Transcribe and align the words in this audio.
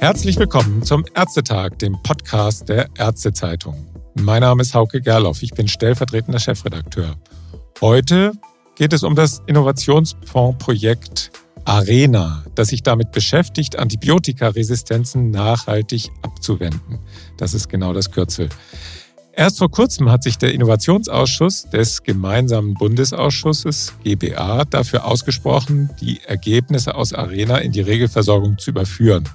Herzlich 0.00 0.38
willkommen 0.38 0.84
zum 0.84 1.04
Ärztetag, 1.16 1.76
dem 1.80 2.00
Podcast 2.04 2.68
der 2.68 2.88
Ärztezeitung. 2.96 3.74
Mein 4.14 4.42
Name 4.42 4.62
ist 4.62 4.72
Hauke 4.72 5.00
Gerloff, 5.00 5.42
ich 5.42 5.50
bin 5.50 5.66
stellvertretender 5.66 6.38
Chefredakteur. 6.38 7.16
Heute 7.80 8.30
geht 8.76 8.92
es 8.92 9.02
um 9.02 9.16
das 9.16 9.42
Innovationsfondsprojekt 9.46 11.32
Arena, 11.64 12.44
das 12.54 12.68
sich 12.68 12.84
damit 12.84 13.10
beschäftigt, 13.10 13.76
Antibiotikaresistenzen 13.76 15.32
nachhaltig 15.32 16.10
abzuwenden. 16.22 17.00
Das 17.36 17.52
ist 17.52 17.68
genau 17.68 17.92
das 17.92 18.12
Kürzel. 18.12 18.50
Erst 19.32 19.58
vor 19.58 19.70
kurzem 19.70 20.12
hat 20.12 20.22
sich 20.22 20.38
der 20.38 20.54
Innovationsausschuss 20.54 21.70
des 21.70 22.04
gemeinsamen 22.04 22.74
Bundesausschusses 22.74 23.94
GBA 24.04 24.64
dafür 24.64 25.04
ausgesprochen, 25.04 25.90
die 26.00 26.20
Ergebnisse 26.24 26.94
aus 26.94 27.12
Arena 27.12 27.58
in 27.58 27.72
die 27.72 27.80
Regelversorgung 27.80 28.58
zu 28.58 28.70
überführen. 28.70 29.28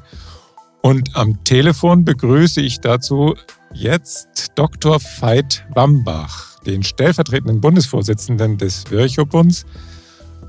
Und 0.86 1.16
am 1.16 1.42
Telefon 1.46 2.04
begrüße 2.04 2.60
ich 2.60 2.82
dazu 2.82 3.36
jetzt 3.74 4.48
Dr. 4.56 5.00
Veit 5.00 5.66
Wambach, 5.70 6.60
den 6.64 6.84
stellvertretenden 6.84 7.62
Bundesvorsitzenden 7.62 8.58
des 8.58 8.92
Virchow-Bunds, 8.92 9.66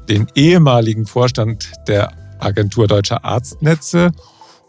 den 0.09 0.27
ehemaligen 0.35 1.07
Vorstand 1.07 1.71
der 1.87 2.11
Agentur 2.41 2.89
Deutscher 2.89 3.25
Arztnetze 3.25 4.11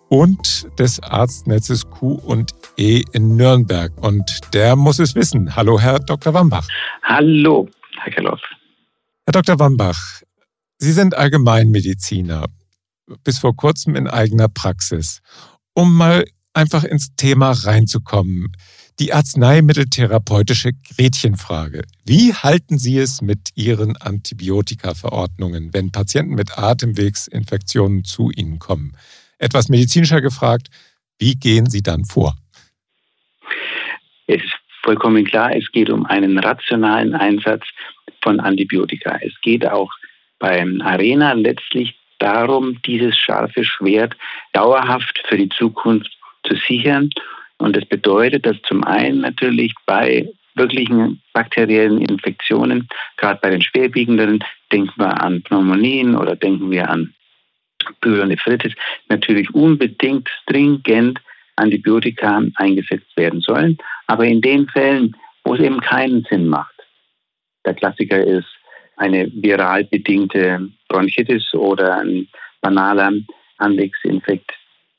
und 0.08 0.68
des 0.78 1.02
Arztnetzes 1.02 1.90
Q 1.90 2.14
und 2.14 2.52
E 2.78 3.02
in 3.14 3.36
Nürnberg. 3.36 3.92
Und 3.98 4.54
der 4.54 4.76
muss 4.76 5.00
es 5.00 5.16
wissen. 5.16 5.56
Hallo, 5.56 5.80
Herr 5.80 5.98
Dr. 5.98 6.36
Wambach. 6.36 6.68
Hallo, 7.02 7.68
Herr 8.04 8.14
Keloff. 8.14 8.42
Herr 9.26 9.32
Dr. 9.32 9.58
Wambach, 9.58 10.22
Sie 10.78 10.92
sind 10.92 11.18
Allgemeinmediziner, 11.18 12.46
bis 13.24 13.40
vor 13.40 13.56
kurzem 13.56 13.96
in 13.96 14.08
eigener 14.08 14.48
Praxis. 14.48 15.22
Um 15.76 15.94
mal 15.94 16.26
einfach 16.54 16.86
ins 16.86 17.16
Thema 17.18 17.52
reinzukommen. 17.52 18.54
Die 18.98 19.12
arzneimitteltherapeutische 19.12 20.72
Gretchenfrage. 20.72 21.84
Wie 22.06 22.34
halten 22.34 22.78
Sie 22.78 22.98
es 22.98 23.22
mit 23.22 23.50
Ihren 23.56 23.98
Antibiotikaverordnungen, 23.98 25.74
wenn 25.74 25.92
Patienten 25.92 26.36
mit 26.36 26.58
Atemwegsinfektionen 26.58 28.06
zu 28.06 28.32
Ihnen 28.32 28.58
kommen? 28.58 28.94
Etwas 29.38 29.68
medizinischer 29.68 30.22
gefragt, 30.22 30.70
wie 31.20 31.36
gehen 31.36 31.70
Sie 31.70 31.84
dann 31.84 32.06
vor? 32.06 32.38
Es 34.28 34.42
ist 34.42 34.56
vollkommen 34.82 35.26
klar, 35.26 35.54
es 35.54 35.70
geht 35.74 35.90
um 35.90 36.06
einen 36.06 36.40
rationalen 36.40 37.16
Einsatz 37.16 37.66
von 38.24 38.40
Antibiotika. 38.40 39.20
Es 39.22 39.34
geht 39.42 39.68
auch 39.68 39.92
beim 40.40 40.80
Arena 40.80 41.34
letztlich 41.34 41.96
darum, 42.26 42.82
dieses 42.82 43.16
scharfe 43.18 43.64
Schwert 43.64 44.16
dauerhaft 44.54 45.22
für 45.28 45.38
die 45.38 45.50
Zukunft 45.50 46.10
zu 46.44 46.56
sichern. 46.56 47.10
Und 47.58 47.76
das 47.76 47.86
bedeutet, 47.86 48.46
dass 48.46 48.58
zum 48.64 48.84
einen 48.84 49.22
natürlich 49.22 49.74
bei 49.86 50.28
wirklichen 50.56 51.22
bakteriellen 51.34 52.02
Infektionen, 52.02 52.88
gerade 53.18 53.40
bei 53.42 53.52
den 53.52 53.62
schwerwiegenderen, 53.62 54.44
denken 54.72 54.94
wir 54.98 55.22
an 55.22 55.44
Pneumonien 55.44 56.16
oder 56.16 56.36
denken 56.36 56.72
wir 56.72 56.90
an 56.90 57.14
Pyelonephritis, 58.02 58.74
natürlich 59.10 59.54
unbedingt 59.54 60.28
stringent 60.42 61.20
Antibiotika 61.58 62.42
eingesetzt 62.56 63.16
werden 63.16 63.42
sollen. 63.42 63.78
Aber 64.08 64.26
in 64.26 64.42
den 64.42 64.68
Fällen, 64.70 65.16
wo 65.44 65.54
es 65.54 65.62
eben 65.62 65.80
keinen 65.80 66.26
Sinn 66.30 66.48
macht, 66.48 66.74
der 67.66 67.76
Klassiker 67.76 68.24
ist 68.24 68.48
eine 68.98 69.32
viral 69.34 69.84
bedingte 69.86 70.70
Bronchitis 70.88 71.54
oder 71.54 72.00
ein 72.00 72.28
banaler 72.62 73.12
Anlegsinfekt 73.58 74.52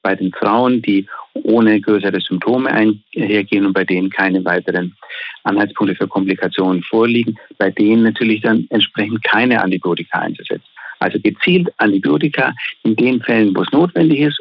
bei 0.03 0.15
den 0.15 0.33
Frauen, 0.33 0.83
die 0.83 1.05
ohne 1.35 1.81
größere 1.81 2.21
Symptome 2.21 2.71
einhergehen 2.71 3.67
und 3.67 3.73
bei 3.73 3.85
denen 3.85 4.09
keine 4.09 4.45
weiteren 4.45 4.95
Anhaltspunkte 5.43 5.97
für 5.97 6.07
Komplikationen 6.07 6.83
vorliegen, 6.85 7.37
bei 7.59 7.71
denen 7.71 8.05
natürlich 8.05 8.43
dann 8.43 8.67
entsprechend 8.71 9.25
keine 9.25 9.61
Antibiotika 9.61 10.21
einzusetzen. 10.21 10.69
Also 11.01 11.19
gezielt 11.21 11.69
Antibiotika 11.79 12.55
in 12.85 12.95
den 12.95 13.21
Fällen, 13.21 13.55
wo 13.57 13.63
es 13.63 13.73
notwendig 13.73 14.21
ist, 14.21 14.41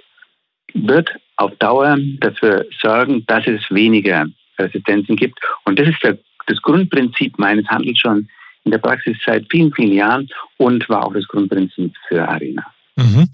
wird 0.73 1.09
auf 1.37 1.55
Dauer 1.57 1.97
dafür 2.19 2.65
sorgen, 2.79 3.25
dass 3.25 3.47
es 3.47 3.61
weniger 3.69 4.27
Resistenzen 4.59 5.15
gibt. 5.15 5.39
Und 5.65 5.79
das 5.79 5.87
ist 5.87 6.03
der, 6.03 6.17
das 6.47 6.61
Grundprinzip 6.61 7.37
meines 7.39 7.67
Handels 7.67 7.99
schon 7.99 8.29
in 8.65 8.71
der 8.71 8.79
Praxis 8.79 9.15
seit 9.25 9.45
vielen, 9.49 9.71
vielen 9.73 9.93
Jahren 9.93 10.27
und 10.57 10.89
war 10.89 11.05
auch 11.05 11.13
das 11.13 11.27
Grundprinzip 11.27 11.93
für 12.07 12.27
Arena. 12.27 12.65
Mhm. 12.95 13.29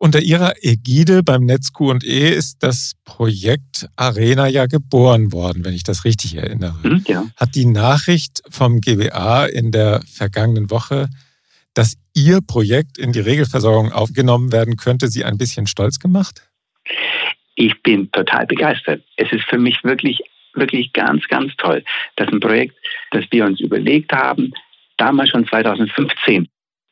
Unter 0.00 0.20
Ihrer 0.20 0.52
Ägide 0.62 1.24
beim 1.24 1.44
Netz 1.44 1.72
Q&E 1.72 2.30
ist 2.30 2.62
das 2.62 2.92
Projekt 3.04 3.88
Arena 3.96 4.46
ja 4.46 4.66
geboren 4.66 5.32
worden, 5.32 5.64
wenn 5.64 5.74
ich 5.74 5.82
das 5.82 6.04
richtig 6.04 6.36
erinnere. 6.36 6.76
Mhm, 6.84 7.04
ja. 7.08 7.24
Hat 7.36 7.56
die 7.56 7.64
Nachricht 7.64 8.42
vom 8.48 8.80
GBA 8.80 9.46
in 9.46 9.72
der 9.72 10.00
vergangenen 10.06 10.70
Woche, 10.70 11.08
dass 11.74 11.96
Ihr 12.14 12.40
Projekt 12.46 12.96
in 12.96 13.12
die 13.12 13.20
Regelversorgung 13.20 13.90
aufgenommen 13.90 14.52
werden 14.52 14.76
könnte, 14.76 15.08
Sie 15.08 15.24
ein 15.24 15.36
bisschen 15.36 15.66
stolz 15.66 15.98
gemacht? 15.98 16.48
Ich 17.56 17.82
bin 17.82 18.10
total 18.12 18.46
begeistert. 18.46 19.02
Es 19.16 19.32
ist 19.32 19.44
für 19.48 19.58
mich 19.58 19.82
wirklich 19.82 20.20
wirklich 20.58 20.92
ganz, 20.92 21.26
ganz 21.28 21.54
toll. 21.56 21.82
Das 22.16 22.28
ist 22.28 22.34
ein 22.34 22.40
Projekt, 22.40 22.76
das 23.10 23.24
wir 23.30 23.44
uns 23.44 23.60
überlegt 23.60 24.12
haben, 24.12 24.52
damals 24.96 25.30
schon 25.30 25.46
2015. 25.46 26.48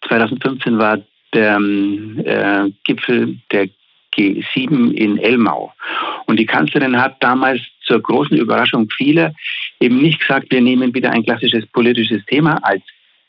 2015 0.06 0.78
war 0.78 0.98
der 1.32 1.58
äh, 1.58 2.70
Gipfel 2.84 3.38
der 3.50 3.68
G7 4.16 4.92
in 4.92 5.18
Elmau. 5.18 5.72
Und 6.26 6.38
die 6.38 6.46
Kanzlerin 6.46 7.00
hat 7.00 7.22
damals 7.22 7.60
zur 7.82 8.00
großen 8.00 8.36
Überraschung 8.36 8.88
vieler 8.90 9.32
eben 9.80 10.00
nicht 10.00 10.20
gesagt, 10.20 10.50
wir 10.50 10.60
nehmen 10.60 10.94
wieder 10.94 11.10
ein 11.10 11.24
klassisches 11.24 11.66
politisches 11.66 12.24
Thema 12.26 12.58
als 12.62 12.82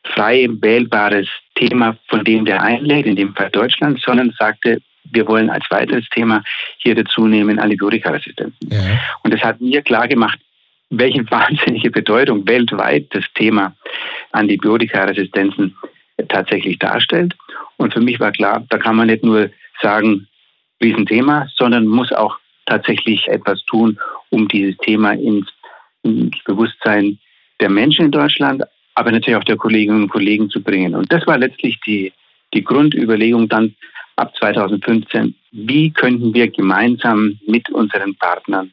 frei 0.04 0.48
wählbares 0.50 1.28
Thema, 1.56 1.98
von 2.08 2.24
dem 2.24 2.46
der 2.46 2.62
einlädt, 2.62 3.06
in 3.06 3.16
dem 3.16 3.36
Fall 3.36 3.50
Deutschland, 3.50 4.00
sondern 4.00 4.34
sagte, 4.40 4.82
wir 5.12 5.28
wollen 5.28 5.50
als 5.50 5.66
weiteres 5.70 6.08
Thema 6.10 6.44
hier 6.78 6.96
dazu 6.96 7.28
nehmen 7.28 7.60
Antibiotikaresistenzen. 7.60 8.70
Ja. 8.70 9.00
Und 9.24 9.34
das 9.34 9.42
hat 9.42 9.62
mir 9.62 9.82
klar 9.82 10.08
gemacht, 10.08 10.40
welche 10.90 11.30
wahnsinnige 11.32 11.92
Bedeutung 11.92 12.48
weltweit 12.48 13.08
das 13.12 13.26
Thema 13.36 13.76
Antibiotikaresistenzen 14.32 15.76
tatsächlich 16.30 16.80
darstellt. 16.80 17.36
Und 17.78 17.94
für 17.94 18.02
mich 18.02 18.20
war 18.20 18.32
klar, 18.32 18.66
da 18.70 18.78
kann 18.78 18.96
man 18.96 19.08
nicht 19.08 19.24
nur 19.24 19.50
sagen, 19.82 20.28
Riesenthema, 20.82 21.48
sondern 21.56 21.88
muss 21.88 22.12
auch 22.12 22.38
tatsächlich 22.66 23.28
etwas 23.28 23.64
tun, 23.66 24.00
um 24.30 24.48
dieses 24.48 24.78
Thema 24.78 25.14
ins, 25.14 25.48
ins 26.04 26.38
Bewusstsein 26.44 27.18
der 27.60 27.70
Menschen 27.70 28.06
in 28.06 28.12
Deutschland, 28.12 28.64
aber 28.96 29.12
natürlich 29.12 29.38
auch 29.38 29.44
der 29.44 29.58
Kolleginnen 29.58 30.04
und 30.04 30.10
Kollegen 30.10 30.50
zu 30.50 30.62
bringen. 30.62 30.96
Und 30.96 31.12
das 31.12 31.26
war 31.26 31.38
letztlich 31.38 31.80
die, 31.86 32.14
die 32.54 32.64
Grundüberlegung 32.64 33.50
dann 33.50 33.76
ab 34.18 34.34
2015, 34.38 35.36
wie 35.52 35.92
könnten 35.92 36.34
wir 36.34 36.50
gemeinsam 36.50 37.40
mit 37.48 37.70
unseren 37.70 38.16
Partnern 38.16 38.72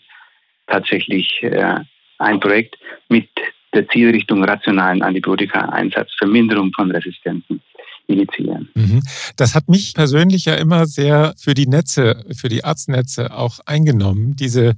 tatsächlich 0.66 1.42
äh, 1.42 1.80
ein 2.18 2.40
Projekt 2.40 2.76
mit 3.08 3.28
der 3.74 3.88
Zielrichtung 3.88 4.44
rationalen 4.44 5.02
Antibiotika-Einsatz, 5.02 6.10
Verminderung 6.18 6.72
von 6.72 6.90
Resistenzen 6.90 7.60
initiieren. 8.06 8.68
Mhm. 8.74 9.02
Das 9.36 9.54
hat 9.54 9.68
mich 9.68 9.94
persönlich 9.94 10.44
ja 10.44 10.54
immer 10.54 10.86
sehr 10.86 11.34
für 11.38 11.54
die 11.54 11.66
Netze, 11.66 12.24
für 12.36 12.48
die 12.48 12.64
Arztnetze 12.64 13.34
auch 13.34 13.60
eingenommen, 13.66 14.36
diese 14.36 14.74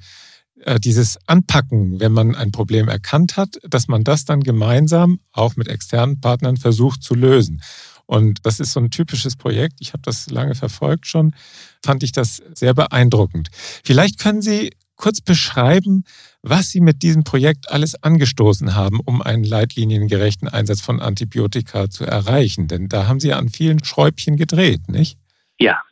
äh, 0.62 0.81
dieses 0.81 1.19
Anpacken, 1.27 2.00
wenn 2.00 2.12
man 2.12 2.34
ein 2.34 2.50
Problem 2.50 2.88
erkannt 2.88 3.37
hat, 3.37 3.59
dass 3.62 3.88
man 3.88 4.04
das 4.04 4.25
dann 4.25 4.41
gemeinsam 4.41 5.21
auch 5.33 5.56
mit 5.56 5.69
externen 5.69 6.21
Partnern 6.21 6.56
versucht 6.56 7.03
zu 7.03 7.15
lösen. 7.15 7.60
Und 8.06 8.46
das 8.46 8.60
ist 8.60 8.72
so 8.72 8.80
ein 8.80 8.91
typisches 8.91 9.36
Projekt. 9.36 9.74
Ich 9.80 9.92
habe 9.92 10.03
das 10.04 10.30
lange 10.30 10.54
verfolgt 10.54 11.06
schon. 11.06 11.34
Fand 11.84 12.03
ich 12.03 12.12
das 12.12 12.42
sehr 12.54 12.72
beeindruckend. 12.72 13.48
Vielleicht 13.84 14.20
können 14.20 14.42
Sie 14.42 14.70
kurz 14.97 15.20
beschreiben, 15.20 16.04
was 16.42 16.70
Sie 16.70 16.80
mit 16.80 17.03
diesem 17.03 17.24
Projekt 17.24 17.70
alles 17.70 18.03
angestoßen 18.03 18.74
haben, 18.74 19.00
um 19.04 19.22
einen 19.22 19.44
leitliniengerechten 19.44 20.48
Einsatz 20.48 20.80
von 20.80 21.00
Antibiotika 21.00 21.91
zu 21.91 22.04
erreichen. 22.04 22.68
Denn 22.68 22.88
da 22.88 23.06
haben 23.06 23.20
Sie 23.20 23.28
ja 23.28 23.38
an 23.38 23.48
vielen 23.48 23.84
Schräubchen 23.84 24.36
gedreht, 24.36 24.88
nicht? 24.88 25.18
Ja, 25.59 25.82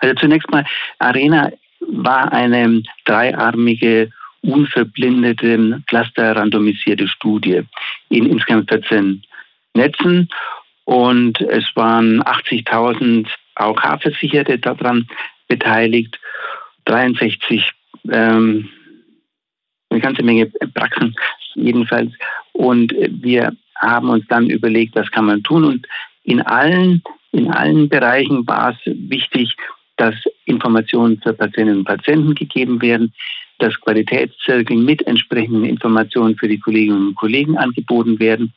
also 0.00 0.14
zunächst 0.14 0.50
mal, 0.50 0.64
Arena 0.98 1.50
war 1.80 2.32
eine 2.32 2.82
dreiarmige, 3.04 4.10
unverblindete, 4.42 5.82
cluster-randomisierte 5.86 7.08
Studie 7.08 7.62
in 8.08 8.26
insgesamt 8.26 8.70
14 8.70 9.22
Netzen 9.74 10.28
und 10.84 11.40
es 11.40 11.64
waren 11.74 12.22
80.000 12.22 13.26
AOK-Versicherte 13.54 14.58
daran 14.58 15.08
beteiligt, 15.48 16.18
63, 16.84 17.70
ähm, 18.10 18.68
eine 19.90 20.00
ganze 20.00 20.22
Menge 20.22 20.46
Praxen 20.74 21.14
jedenfalls. 21.54 22.12
Und 22.52 22.92
wir 22.92 23.52
haben 23.76 24.10
uns 24.10 24.26
dann 24.28 24.50
überlegt, 24.50 24.94
was 24.96 25.10
kann 25.10 25.26
man 25.26 25.42
tun. 25.42 25.64
Und 25.64 25.86
in 26.24 26.40
allen, 26.42 27.02
in 27.32 27.50
allen 27.50 27.88
Bereichen 27.88 28.46
war 28.46 28.70
es 28.72 28.78
wichtig, 28.84 29.56
dass 29.96 30.14
Informationen 30.44 31.20
für 31.22 31.32
Patientinnen 31.32 31.78
und 31.78 31.84
Patienten 31.84 32.34
gegeben 32.34 32.82
werden, 32.82 33.12
dass 33.58 33.80
Qualitätszirkel 33.80 34.76
mit 34.76 35.06
entsprechenden 35.06 35.64
Informationen 35.64 36.36
für 36.36 36.48
die 36.48 36.58
Kolleginnen 36.58 37.08
und 37.08 37.14
Kollegen 37.14 37.56
angeboten 37.56 38.18
werden 38.18 38.52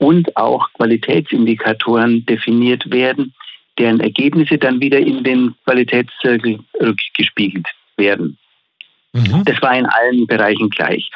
und 0.00 0.34
auch 0.36 0.72
Qualitätsindikatoren 0.72 2.24
definiert 2.24 2.90
werden, 2.90 3.34
deren 3.78 4.00
Ergebnisse 4.00 4.58
dann 4.58 4.80
wieder 4.80 4.98
in 4.98 5.22
den 5.22 5.54
Qualitätszirkel 5.64 6.58
rückgespiegelt 6.80 7.66
werden. 7.96 8.38
Mhm. 9.12 9.44
Das 9.44 9.60
war 9.60 9.76
in 9.76 9.86
allen 9.86 10.26
Bereichen 10.26 10.70
gleich. 10.70 11.10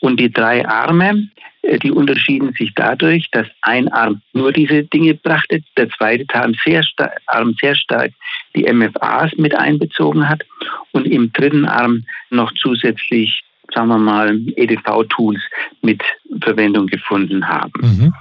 Und 0.00 0.18
die 0.18 0.32
drei 0.32 0.66
Arme, 0.66 1.28
äh, 1.62 1.78
die 1.78 1.92
unterschieden 1.92 2.52
sich 2.54 2.72
dadurch, 2.74 3.30
dass 3.30 3.46
ein 3.62 3.88
Arm 3.88 4.20
nur 4.32 4.52
diese 4.52 4.82
Dinge 4.82 5.14
brachte, 5.14 5.62
der 5.76 5.88
zweite 5.90 6.26
Arm 6.34 6.54
sehr, 6.64 6.82
Arm 7.26 7.54
sehr 7.60 7.76
stark 7.76 8.12
die 8.56 8.64
MFAs 8.72 9.32
mit 9.36 9.54
einbezogen 9.54 10.28
hat 10.28 10.44
und 10.92 11.06
im 11.06 11.32
dritten 11.32 11.66
Arm 11.66 12.04
noch 12.30 12.52
zusätzlich, 12.54 13.42
sagen 13.74 13.88
wir 13.88 13.98
mal, 13.98 14.40
EDV-Tools 14.56 15.40
mit 15.82 16.02
Verwendung 16.40 16.86
gefunden 16.86 17.46
haben. 17.48 17.72
Mhm. 17.80 18.14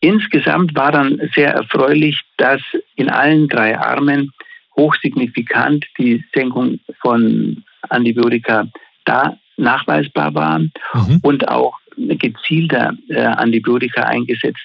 Insgesamt 0.00 0.74
war 0.74 0.92
dann 0.92 1.20
sehr 1.34 1.52
erfreulich, 1.54 2.20
dass 2.36 2.60
in 2.96 3.08
allen 3.10 3.48
drei 3.48 3.78
Armen 3.78 4.32
hochsignifikant 4.76 5.86
die 5.98 6.22
Senkung 6.34 6.78
von 7.00 7.64
Antibiotika 7.88 8.68
da 9.04 9.38
nachweisbar 9.56 10.34
war 10.34 10.58
mhm. 10.58 11.20
und 11.22 11.48
auch 11.48 11.78
gezielter 11.96 12.92
äh, 13.08 13.20
Antibiotika 13.20 14.02
eingesetzt 14.02 14.60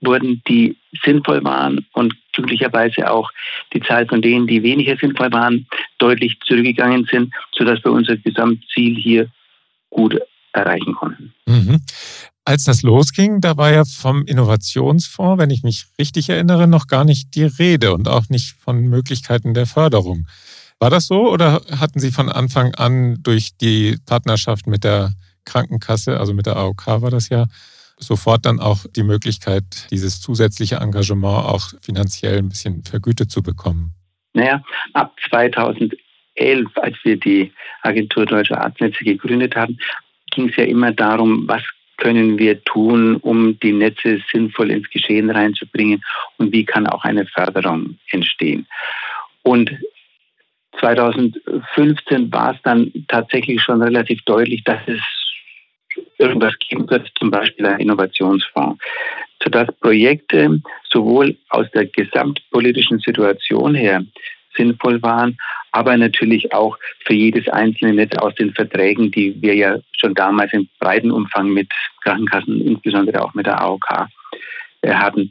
wurden, 0.00 0.42
die 0.48 0.76
sinnvoll 1.04 1.44
waren 1.44 1.86
und 1.92 2.14
glücklicherweise 2.32 3.10
auch 3.10 3.30
die 3.74 3.80
Zahl 3.80 4.06
von 4.06 4.22
denen, 4.22 4.46
die 4.46 4.62
weniger 4.62 4.96
sinnvoll 4.96 5.30
waren, 5.32 5.66
deutlich 5.98 6.38
zurückgegangen 6.46 7.06
sind, 7.10 7.34
sodass 7.52 7.84
wir 7.84 7.92
unser 7.92 8.16
Gesamtziel 8.16 8.96
hier 8.96 9.28
gut 9.90 10.16
erreichen 10.52 10.94
konnten. 10.94 11.32
Mhm. 11.46 11.80
Als 12.44 12.64
das 12.64 12.82
losging, 12.82 13.40
da 13.40 13.56
war 13.56 13.70
ja 13.70 13.84
vom 13.84 14.24
Innovationsfonds, 14.24 15.40
wenn 15.40 15.50
ich 15.50 15.62
mich 15.62 15.86
richtig 15.98 16.30
erinnere, 16.30 16.66
noch 16.66 16.86
gar 16.86 17.04
nicht 17.04 17.34
die 17.34 17.44
Rede 17.44 17.92
und 17.92 18.08
auch 18.08 18.28
nicht 18.28 18.54
von 18.58 18.80
Möglichkeiten 18.80 19.54
der 19.54 19.66
Förderung. 19.66 20.26
War 20.78 20.90
das 20.90 21.06
so 21.06 21.30
oder 21.30 21.60
hatten 21.78 22.00
Sie 22.00 22.10
von 22.10 22.28
Anfang 22.30 22.74
an 22.74 23.22
durch 23.22 23.56
die 23.58 23.98
Partnerschaft 24.06 24.66
mit 24.66 24.82
der 24.82 25.12
Krankenkasse, 25.44 26.18
also 26.18 26.32
mit 26.32 26.46
der 26.46 26.56
AOK 26.56 26.86
war 26.86 27.10
das 27.10 27.28
ja, 27.28 27.46
sofort 27.98 28.46
dann 28.46 28.60
auch 28.60 28.86
die 28.96 29.02
Möglichkeit, 29.02 29.64
dieses 29.90 30.20
zusätzliche 30.20 30.76
Engagement 30.76 31.44
auch 31.44 31.72
finanziell 31.80 32.38
ein 32.38 32.48
bisschen 32.48 32.82
vergütet 32.84 33.30
zu 33.30 33.42
bekommen? 33.42 33.92
Naja, 34.32 34.62
ab 34.94 35.14
2011, 35.28 35.92
als 36.36 36.96
wir 37.02 37.16
die 37.16 37.52
Agentur 37.82 38.26
Deutsche 38.26 38.58
Arztnetze 38.58 39.04
gegründet 39.04 39.56
haben, 39.56 39.78
ging 40.30 40.48
es 40.48 40.56
ja 40.56 40.64
immer 40.64 40.92
darum, 40.92 41.46
was 41.48 41.62
können 41.96 42.38
wir 42.38 42.62
tun, 42.64 43.16
um 43.16 43.58
die 43.60 43.72
Netze 43.72 44.20
sinnvoll 44.32 44.70
ins 44.70 44.88
Geschehen 44.90 45.30
reinzubringen 45.30 46.02
und 46.38 46.52
wie 46.52 46.64
kann 46.64 46.86
auch 46.86 47.04
eine 47.04 47.26
Förderung 47.26 47.98
entstehen. 48.10 48.66
Und 49.42 49.70
2015 50.78 52.32
war 52.32 52.54
es 52.54 52.62
dann 52.62 52.90
tatsächlich 53.08 53.60
schon 53.60 53.82
relativ 53.82 54.22
deutlich, 54.22 54.64
dass 54.64 54.80
es 54.86 55.00
irgendwas 56.18 56.54
geben 56.58 56.88
wird, 56.88 57.10
zum 57.18 57.30
Beispiel 57.30 57.66
ein 57.66 57.80
Innovationsfonds, 57.80 58.82
sodass 59.42 59.68
Projekte 59.80 60.60
sowohl 60.90 61.36
aus 61.50 61.70
der 61.72 61.86
gesamtpolitischen 61.86 62.98
Situation 63.00 63.74
her 63.74 64.04
sinnvoll 64.56 65.02
waren, 65.02 65.38
aber 65.72 65.96
natürlich 65.96 66.52
auch 66.52 66.76
für 67.04 67.14
jedes 67.14 67.48
einzelne 67.48 67.94
Netz 67.94 68.16
aus 68.16 68.34
den 68.34 68.52
Verträgen, 68.52 69.10
die 69.10 69.40
wir 69.40 69.54
ja 69.54 69.78
schon 69.92 70.14
damals 70.14 70.52
im 70.52 70.68
breiten 70.78 71.10
Umfang 71.10 71.50
mit 71.50 71.70
Krankenkassen, 72.02 72.60
insbesondere 72.60 73.22
auch 73.22 73.34
mit 73.34 73.46
der 73.46 73.60
AOK, 73.60 74.08
äh, 74.82 74.94
hatten, 74.94 75.30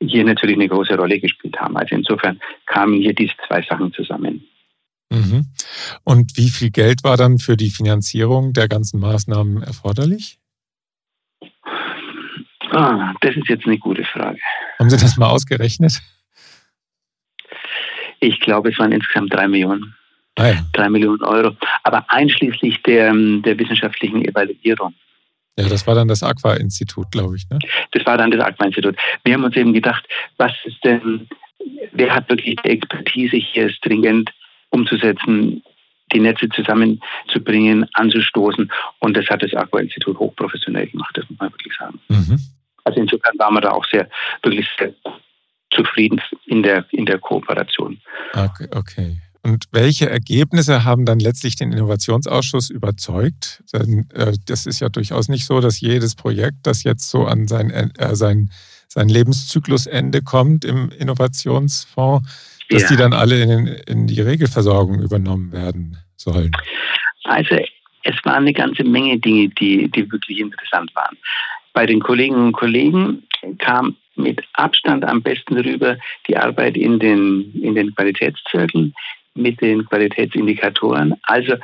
hier 0.00 0.24
natürlich 0.24 0.56
eine 0.56 0.68
große 0.68 0.96
Rolle 0.96 1.18
gespielt 1.18 1.58
haben. 1.58 1.76
Also 1.76 1.94
insofern 1.94 2.40
kamen 2.66 3.00
hier 3.00 3.14
diese 3.14 3.34
zwei 3.46 3.62
Sachen 3.62 3.92
zusammen. 3.92 4.44
Mhm. 5.10 5.46
Und 6.04 6.36
wie 6.36 6.50
viel 6.50 6.70
Geld 6.70 7.02
war 7.02 7.16
dann 7.16 7.38
für 7.38 7.56
die 7.56 7.70
Finanzierung 7.70 8.52
der 8.52 8.68
ganzen 8.68 9.00
Maßnahmen 9.00 9.62
erforderlich? 9.62 10.38
Ah, 12.70 13.14
das 13.22 13.34
ist 13.34 13.48
jetzt 13.48 13.66
eine 13.66 13.78
gute 13.78 14.04
Frage. 14.04 14.38
Haben 14.78 14.90
Sie 14.90 14.98
das 14.98 15.16
mal 15.16 15.28
ausgerechnet? 15.28 16.02
Ich 18.20 18.40
glaube, 18.40 18.70
es 18.70 18.78
waren 18.78 18.92
insgesamt 18.92 19.32
drei 19.32 19.48
Millionen. 19.48 19.94
Ah 20.36 20.48
ja. 20.48 20.58
Drei 20.72 20.88
Millionen 20.88 21.22
Euro. 21.22 21.56
Aber 21.82 22.04
einschließlich 22.08 22.82
der, 22.82 23.12
der 23.12 23.58
wissenschaftlichen 23.58 24.24
Evaluierung. 24.24 24.94
Ja, 25.58 25.68
das 25.68 25.86
war 25.88 25.96
dann 25.96 26.06
das 26.06 26.22
Aqua-Institut, 26.22 27.10
glaube 27.10 27.36
ich. 27.36 27.48
Ne? 27.50 27.58
Das 27.90 28.06
war 28.06 28.16
dann 28.16 28.30
das 28.30 28.40
Aqua-Institut. 28.40 28.96
Wir 29.24 29.34
haben 29.34 29.42
uns 29.42 29.56
eben 29.56 29.72
gedacht, 29.72 30.04
was 30.36 30.52
ist 30.64 30.84
denn, 30.84 31.26
wer 31.92 32.14
hat 32.14 32.28
wirklich 32.28 32.56
die 32.64 32.70
Expertise 32.70 33.36
hier 33.36 33.68
stringent 33.68 34.30
umzusetzen, 34.70 35.62
die 36.12 36.20
Netze 36.20 36.48
zusammenzubringen, 36.50 37.86
anzustoßen. 37.94 38.70
Und 39.00 39.16
das 39.16 39.26
hat 39.28 39.42
das 39.42 39.52
Aqua-Institut 39.52 40.16
hochprofessionell 40.18 40.86
gemacht, 40.86 41.16
das 41.16 41.28
muss 41.28 41.40
man 41.40 41.52
wirklich 41.52 41.74
sagen. 41.76 41.98
Mhm. 42.08 42.38
Also 42.84 43.00
insofern 43.00 43.38
waren 43.38 43.54
wir 43.54 43.60
da 43.60 43.72
auch 43.72 43.84
sehr, 43.86 44.08
wirklich 44.42 44.66
sehr 44.78 44.94
zufrieden 45.70 46.20
in 46.46 46.62
der, 46.62 46.84
in 46.90 47.06
der 47.06 47.18
Kooperation. 47.18 48.00
Okay, 48.32 48.68
okay. 48.74 49.16
Und 49.42 49.66
welche 49.70 50.10
Ergebnisse 50.10 50.84
haben 50.84 51.04
dann 51.04 51.20
letztlich 51.20 51.56
den 51.56 51.72
Innovationsausschuss 51.72 52.70
überzeugt? 52.70 53.62
Denn, 53.72 54.08
äh, 54.12 54.32
das 54.46 54.66
ist 54.66 54.80
ja 54.80 54.88
durchaus 54.88 55.28
nicht 55.28 55.46
so, 55.46 55.60
dass 55.60 55.80
jedes 55.80 56.16
Projekt, 56.16 56.58
das 56.64 56.82
jetzt 56.82 57.08
so 57.08 57.24
an 57.24 57.48
sein, 57.48 57.70
äh, 57.70 58.14
sein, 58.14 58.50
sein 58.88 59.08
Lebenszyklusende 59.08 60.22
kommt 60.22 60.64
im 60.64 60.90
Innovationsfonds, 60.90 62.66
dass 62.68 62.82
ja. 62.82 62.88
die 62.88 62.96
dann 62.96 63.12
alle 63.12 63.42
in, 63.42 63.66
in 63.66 64.06
die 64.06 64.20
Regelversorgung 64.20 65.00
übernommen 65.00 65.52
werden 65.52 65.98
sollen? 66.16 66.50
Also 67.24 67.56
es 68.02 68.16
waren 68.24 68.42
eine 68.42 68.52
ganze 68.52 68.84
Menge 68.84 69.18
Dinge, 69.18 69.48
die, 69.50 69.90
die 69.90 70.10
wirklich 70.10 70.40
interessant 70.40 70.94
waren. 70.94 71.16
Bei 71.72 71.86
den 71.86 72.00
Kolleginnen 72.00 72.46
und 72.46 72.52
Kollegen 72.52 73.22
kam 73.58 73.96
mit 74.18 74.42
Abstand 74.54 75.04
am 75.04 75.22
besten 75.22 75.58
rüber 75.58 75.96
die 76.26 76.36
Arbeit 76.36 76.76
in 76.76 76.98
den, 76.98 77.52
in 77.62 77.74
den 77.74 77.94
Qualitätszirkeln 77.94 78.94
mit 79.34 79.60
den 79.60 79.84
Qualitätsindikatoren, 79.86 81.14
also 81.22 81.54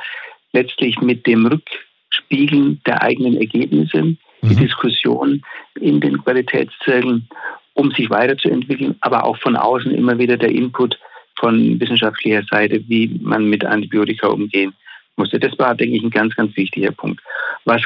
letztlich 0.53 0.99
mit 1.01 1.27
dem 1.27 1.45
Rückspiegeln 1.45 2.81
der 2.85 3.01
eigenen 3.01 3.37
Ergebnisse, 3.37 4.01
mhm. 4.01 4.17
die 4.43 4.55
Diskussion 4.55 5.43
in 5.79 5.99
den 5.99 6.23
Qualitätszirkeln 6.23 7.27
um 7.73 7.91
sich 7.91 8.09
weiterzuentwickeln, 8.09 8.95
aber 9.01 9.25
auch 9.25 9.37
von 9.37 9.57
außen 9.57 9.91
immer 9.91 10.17
wieder 10.17 10.37
der 10.37 10.49
Input 10.49 10.97
von 11.37 11.79
wissenschaftlicher 11.79 12.43
Seite, 12.49 12.81
wie 12.87 13.19
man 13.21 13.49
mit 13.49 13.65
Antibiotika 13.65 14.27
umgehen 14.27 14.73
musste. 15.17 15.39
Das 15.39 15.57
war, 15.59 15.75
denke 15.75 15.97
ich, 15.97 16.03
ein 16.03 16.09
ganz, 16.09 16.35
ganz 16.35 16.55
wichtiger 16.55 16.91
Punkt. 16.91 17.21
Was 17.65 17.81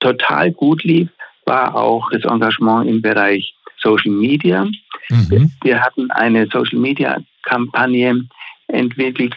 total 0.00 0.50
gut 0.50 0.82
lief, 0.82 1.08
war 1.46 1.76
auch 1.76 2.10
das 2.10 2.24
Engagement 2.24 2.88
im 2.88 3.02
Bereich 3.02 3.53
Social 3.84 4.12
Media. 4.12 4.64
Mhm. 5.10 5.52
Wir 5.62 5.80
hatten 5.80 6.10
eine 6.10 6.48
Social 6.48 6.78
Media 6.78 7.18
Kampagne 7.42 8.26
entwickelt, 8.68 9.36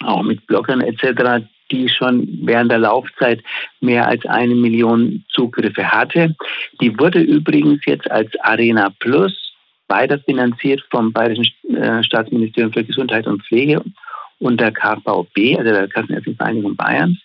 auch 0.00 0.22
mit 0.22 0.46
Bloggern 0.46 0.80
etc., 0.80 1.44
die 1.70 1.88
schon 1.88 2.26
während 2.42 2.70
der 2.70 2.78
Laufzeit 2.78 3.42
mehr 3.80 4.06
als 4.08 4.24
eine 4.24 4.54
Million 4.54 5.24
Zugriffe 5.28 5.90
hatte. 5.90 6.34
Die 6.80 6.98
wurde 6.98 7.20
übrigens 7.20 7.80
jetzt 7.84 8.10
als 8.10 8.30
Arena 8.40 8.90
Plus 9.00 9.34
weiterfinanziert 9.88 10.82
vom 10.90 11.12
Bayerischen 11.12 11.46
äh, 11.74 12.02
Staatsministerium 12.02 12.72
für 12.72 12.84
Gesundheit 12.84 13.26
und 13.26 13.42
Pflege 13.42 13.82
und 14.38 14.60
der 14.60 14.72
KVB, 14.72 15.58
also 15.58 15.70
der 15.70 15.88
Kassenärztlichen 15.88 16.36
Vereinigung 16.36 16.76
Bayerns. 16.76 17.18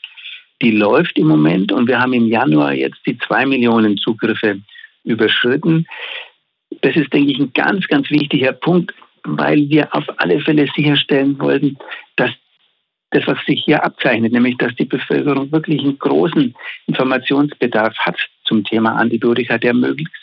Die 0.62 0.72
läuft 0.72 1.18
im 1.18 1.28
Moment 1.28 1.72
und 1.72 1.88
wir 1.88 2.00
haben 2.00 2.14
im 2.14 2.28
Januar 2.28 2.74
jetzt 2.74 3.00
die 3.06 3.18
zwei 3.18 3.46
Millionen 3.46 3.98
Zugriffe 3.98 4.60
überschritten. 5.04 5.86
Das 6.84 6.96
ist, 6.98 7.12
denke 7.14 7.32
ich, 7.32 7.40
ein 7.40 7.54
ganz, 7.54 7.88
ganz 7.88 8.10
wichtiger 8.10 8.52
Punkt, 8.52 8.94
weil 9.24 9.70
wir 9.70 9.94
auf 9.96 10.04
alle 10.18 10.40
Fälle 10.42 10.68
sicherstellen 10.76 11.40
wollten, 11.40 11.78
dass 12.18 12.32
das, 13.12 13.26
was 13.26 13.38
sich 13.46 13.64
hier 13.64 13.84
abzeichnet, 13.84 14.34
nämlich 14.34 14.58
dass 14.58 14.76
die 14.76 14.86
Bevölkerung 14.86 15.52
wirklich 15.52 15.82
einen 15.82 15.98
großen 15.98 16.54
Informationsbedarf 16.88 17.96
hat 18.00 18.18
zum 18.44 18.64
Thema 18.66 18.96
Antibiotika, 18.96 19.58
der 19.58 19.74
möglichst 19.74 20.14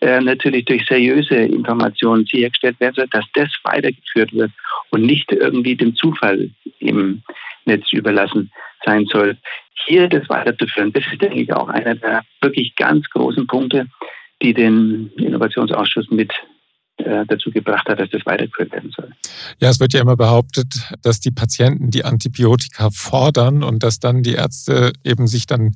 äh, 0.00 0.20
natürlich 0.20 0.64
durch 0.64 0.86
seriöse 0.86 1.34
Informationen 1.34 2.24
sichergestellt 2.24 2.80
werden 2.80 2.94
soll, 2.94 3.08
dass 3.10 3.24
das 3.34 3.48
weitergeführt 3.64 4.32
wird 4.32 4.52
und 4.90 5.02
nicht 5.02 5.30
irgendwie 5.32 5.76
dem 5.76 5.94
Zufall 5.96 6.50
im 6.78 7.22
Netz 7.66 7.92
überlassen 7.92 8.50
sein 8.84 9.06
soll. 9.06 9.36
Hier 9.84 10.08
das 10.08 10.26
weiterzuführen, 10.30 10.92
das 10.92 11.04
ist, 11.12 11.20
denke 11.20 11.40
ich, 11.40 11.52
auch 11.52 11.68
einer 11.68 11.96
der 11.96 12.22
wirklich 12.40 12.74
ganz 12.76 13.10
großen 13.10 13.46
Punkte, 13.46 13.86
die 14.42 14.54
den 14.54 15.10
Innovationsausschuss 15.16 16.10
mit 16.10 16.32
äh, 16.98 17.26
dazu 17.26 17.50
gebracht 17.50 17.88
hat, 17.88 18.00
dass 18.00 18.10
das 18.10 18.24
weitergeführt 18.24 18.72
werden 18.72 18.90
soll. 18.96 19.10
Ja, 19.60 19.68
es 19.68 19.80
wird 19.80 19.92
ja 19.92 20.00
immer 20.00 20.16
behauptet, 20.16 20.80
dass 21.02 21.20
die 21.20 21.30
Patienten 21.30 21.90
die 21.90 22.04
Antibiotika 22.04 22.90
fordern 22.90 23.62
und 23.62 23.82
dass 23.82 24.00
dann 24.00 24.22
die 24.22 24.32
Ärzte 24.32 24.92
eben 25.04 25.26
sich 25.26 25.46
dann 25.46 25.74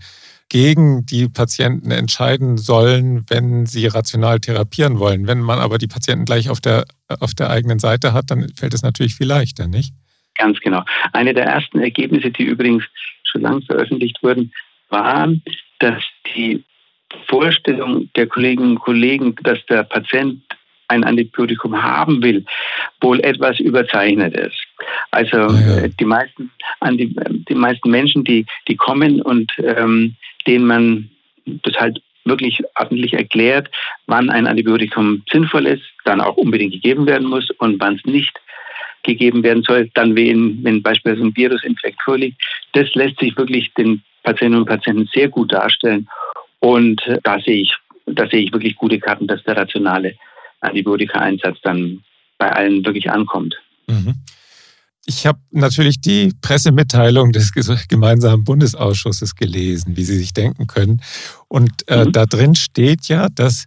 gegen 0.48 1.06
die 1.06 1.28
Patienten 1.28 1.90
entscheiden 1.90 2.58
sollen, 2.58 3.24
wenn 3.28 3.66
sie 3.66 3.86
rational 3.86 4.40
therapieren 4.40 4.98
wollen. 4.98 5.26
Wenn 5.26 5.40
man 5.40 5.58
aber 5.58 5.78
die 5.78 5.86
Patienten 5.86 6.24
gleich 6.24 6.50
auf 6.50 6.60
der, 6.60 6.84
auf 7.20 7.34
der 7.34 7.50
eigenen 7.50 7.78
Seite 7.78 8.12
hat, 8.12 8.30
dann 8.30 8.48
fällt 8.56 8.74
es 8.74 8.82
natürlich 8.82 9.14
viel 9.14 9.28
leichter, 9.28 9.68
nicht? 9.68 9.94
Ganz 10.36 10.58
genau. 10.60 10.82
Eine 11.12 11.34
der 11.34 11.44
ersten 11.44 11.80
Ergebnisse, 11.80 12.30
die 12.30 12.44
übrigens 12.44 12.84
schon 13.24 13.42
lange 13.42 13.62
veröffentlicht 13.62 14.22
wurden, 14.22 14.52
war, 14.88 15.28
dass 15.78 16.02
die 16.34 16.64
Vorstellung 17.28 18.08
der 18.14 18.26
Kolleginnen 18.26 18.72
und 18.72 18.80
Kollegen, 18.80 19.34
dass 19.42 19.64
der 19.66 19.84
Patient 19.84 20.42
ein 20.88 21.04
Antibiotikum 21.04 21.80
haben 21.80 22.22
will, 22.22 22.44
wohl 23.00 23.20
etwas 23.20 23.60
überzeichnet 23.60 24.34
ist. 24.34 24.60
Also 25.12 25.36
ja. 25.36 25.88
die 25.88 26.04
meisten 26.04 26.50
die, 26.92 27.14
die 27.48 27.54
meisten 27.54 27.90
Menschen, 27.90 28.24
die 28.24 28.44
die 28.66 28.76
kommen 28.76 29.22
und 29.22 29.52
ähm, 29.58 30.16
denen 30.46 30.66
man 30.66 31.10
das 31.44 31.74
halt 31.74 32.02
wirklich 32.24 32.60
öffentlich 32.76 33.14
erklärt, 33.14 33.70
wann 34.06 34.30
ein 34.30 34.46
Antibiotikum 34.46 35.22
sinnvoll 35.30 35.66
ist, 35.66 35.82
dann 36.04 36.20
auch 36.20 36.36
unbedingt 36.36 36.72
gegeben 36.72 37.06
werden 37.06 37.28
muss 37.28 37.50
und 37.58 37.80
wann 37.80 37.96
es 37.96 38.04
nicht 38.04 38.38
gegeben 39.02 39.42
werden 39.42 39.62
soll, 39.62 39.90
dann 39.94 40.14
wenn, 40.14 40.62
wenn 40.62 40.82
beispielsweise 40.82 41.26
ein 41.26 41.36
Virusinfekt 41.36 42.02
vorliegt. 42.02 42.40
Das 42.72 42.94
lässt 42.94 43.18
sich 43.18 43.36
wirklich 43.36 43.72
den 43.74 44.02
Patientinnen 44.22 44.60
und 44.60 44.68
Patienten 44.68 45.08
sehr 45.12 45.28
gut 45.28 45.52
darstellen. 45.52 46.06
Und 46.60 47.00
da 47.24 47.40
sehe 47.40 47.62
ich, 47.62 47.74
da 48.06 48.28
sehe 48.28 48.40
ich 48.40 48.52
wirklich 48.52 48.76
gute 48.76 48.98
Karten, 48.98 49.26
dass 49.26 49.42
der 49.44 49.56
rationale 49.56 50.14
Antibiotika-Einsatz 50.60 51.58
dann 51.62 52.02
bei 52.38 52.52
allen 52.52 52.84
wirklich 52.84 53.10
ankommt. 53.10 53.56
Mhm. 53.86 54.14
Ich 55.06 55.26
habe 55.26 55.38
natürlich 55.50 56.00
die 56.00 56.32
Pressemitteilung 56.40 57.32
des 57.32 57.52
gemeinsamen 57.88 58.44
Bundesausschusses 58.44 59.34
gelesen, 59.34 59.96
wie 59.96 60.04
Sie 60.04 60.16
sich 60.16 60.32
denken 60.32 60.66
können. 60.66 61.02
Und 61.48 61.88
äh, 61.88 62.04
mhm. 62.04 62.12
da 62.12 62.26
drin 62.26 62.54
steht 62.54 63.08
ja, 63.08 63.28
dass 63.28 63.64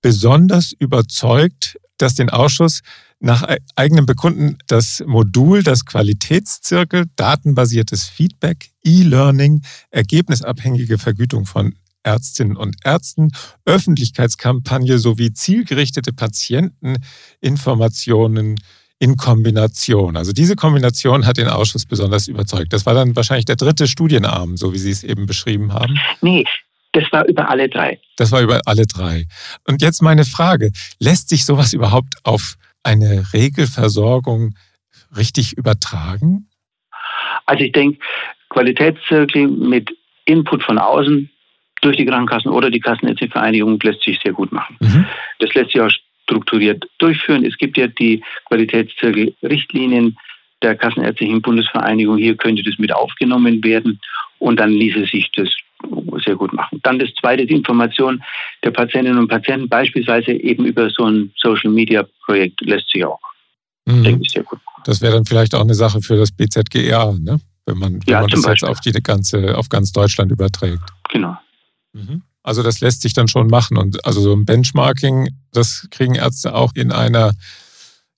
besonders 0.00 0.72
überzeugt, 0.72 1.76
dass 1.98 2.14
den 2.14 2.30
Ausschuss 2.30 2.82
nach 3.18 3.46
eigenem 3.74 4.06
Bekunden 4.06 4.58
das 4.66 5.02
Modul, 5.06 5.62
das 5.62 5.84
Qualitätszirkel, 5.84 7.06
datenbasiertes 7.16 8.04
Feedback, 8.08 8.70
E-Learning, 8.84 9.62
ergebnisabhängige 9.90 10.98
Vergütung 10.98 11.46
von 11.46 11.74
Ärztinnen 12.06 12.56
und 12.56 12.76
Ärzten, 12.84 13.32
Öffentlichkeitskampagne 13.64 14.98
sowie 14.98 15.32
zielgerichtete 15.32 16.12
Patienteninformationen 16.12 18.56
in 18.98 19.16
Kombination. 19.16 20.16
Also 20.16 20.32
diese 20.32 20.56
Kombination 20.56 21.26
hat 21.26 21.36
den 21.36 21.48
Ausschuss 21.48 21.84
besonders 21.84 22.28
überzeugt. 22.28 22.72
Das 22.72 22.86
war 22.86 22.94
dann 22.94 23.14
wahrscheinlich 23.14 23.44
der 23.44 23.56
dritte 23.56 23.86
Studienarm, 23.86 24.56
so 24.56 24.72
wie 24.72 24.78
Sie 24.78 24.90
es 24.90 25.04
eben 25.04 25.26
beschrieben 25.26 25.74
haben. 25.74 26.00
Nee, 26.22 26.46
das 26.92 27.04
war 27.12 27.26
über 27.26 27.50
alle 27.50 27.68
drei. 27.68 28.00
Das 28.16 28.32
war 28.32 28.40
über 28.40 28.62
alle 28.64 28.86
drei. 28.86 29.26
Und 29.66 29.82
jetzt 29.82 30.00
meine 30.00 30.24
Frage, 30.24 30.72
lässt 30.98 31.28
sich 31.28 31.44
sowas 31.44 31.74
überhaupt 31.74 32.14
auf 32.22 32.54
eine 32.82 33.34
Regelversorgung 33.34 34.54
richtig 35.14 35.58
übertragen? 35.58 36.48
Also 37.44 37.64
ich 37.64 37.72
denke, 37.72 37.98
Qualitätszirkel 38.48 39.48
mit 39.48 39.90
Input 40.24 40.62
von 40.62 40.78
außen 40.78 41.28
durch 41.86 41.96
die 41.96 42.04
Krankenkassen 42.04 42.50
oder 42.50 42.70
die 42.70 42.80
Kassenärztliche 42.80 43.32
Vereinigung 43.32 43.78
lässt 43.80 44.02
sich 44.02 44.18
sehr 44.22 44.32
gut 44.32 44.52
machen. 44.52 44.76
Mhm. 44.80 45.06
Das 45.38 45.54
lässt 45.54 45.70
sich 45.70 45.80
auch 45.80 45.90
strukturiert 46.24 46.84
durchführen. 46.98 47.44
Es 47.44 47.56
gibt 47.56 47.76
ja 47.76 47.86
die 47.86 48.22
Qualitätszirkel-Richtlinien 48.46 50.16
der 50.62 50.74
Kassenärztlichen 50.74 51.40
Bundesvereinigung. 51.42 52.18
Hier 52.18 52.36
könnte 52.36 52.64
das 52.64 52.78
mit 52.78 52.92
aufgenommen 52.92 53.62
werden 53.62 54.00
und 54.38 54.58
dann 54.58 54.72
ließe 54.72 55.06
sich 55.06 55.30
das 55.36 55.48
sehr 56.24 56.34
gut 56.34 56.52
machen. 56.52 56.80
Dann 56.82 56.98
das 56.98 57.10
zweite, 57.20 57.46
die 57.46 57.54
Information 57.54 58.22
der 58.64 58.72
Patientinnen 58.72 59.18
und 59.18 59.28
Patienten, 59.28 59.68
beispielsweise 59.68 60.32
eben 60.32 60.64
über 60.64 60.90
so 60.90 61.04
ein 61.04 61.32
Social-Media-Projekt, 61.36 62.62
lässt 62.62 62.90
sich 62.90 63.04
auch, 63.04 63.20
mhm. 63.84 64.02
denke 64.02 64.22
ich, 64.24 64.32
sehr 64.32 64.42
gut 64.42 64.58
machen. 64.64 64.82
Das 64.84 65.00
wäre 65.02 65.12
dann 65.12 65.24
vielleicht 65.24 65.54
auch 65.54 65.60
eine 65.60 65.74
Sache 65.74 66.00
für 66.00 66.16
das 66.16 66.32
BZGA, 66.32 67.14
ne? 67.20 67.38
wenn 67.66 67.78
man, 67.78 67.94
wenn 67.94 68.00
ja, 68.06 68.20
man 68.20 68.30
das 68.30 68.42
Beispiel. 68.42 68.68
jetzt 68.68 68.78
auf, 68.78 68.80
die 68.80 68.92
ganze, 69.02 69.56
auf 69.56 69.68
ganz 69.68 69.92
Deutschland 69.92 70.32
überträgt. 70.32 70.82
Genau. 71.10 71.36
Mhm. 71.96 72.22
Also 72.42 72.62
das 72.62 72.80
lässt 72.80 73.02
sich 73.02 73.12
dann 73.12 73.26
schon 73.26 73.48
machen. 73.48 73.76
Und 73.76 74.04
also 74.04 74.20
so 74.20 74.32
ein 74.32 74.44
Benchmarking, 74.44 75.30
das 75.52 75.88
kriegen 75.90 76.14
Ärzte 76.14 76.54
auch 76.54 76.72
in 76.74 76.92
einer, 76.92 77.34